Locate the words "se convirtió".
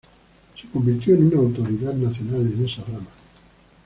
0.59-1.13